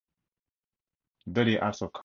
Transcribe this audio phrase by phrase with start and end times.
[1.31, 1.99] Duddy also coached the team.